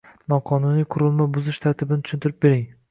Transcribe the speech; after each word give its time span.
Noqonuniy 0.33 0.87
qurilma 0.95 1.29
buzish 1.37 1.61
tartibini 1.67 2.09
tushuntirib 2.09 2.45
bering? 2.47 2.69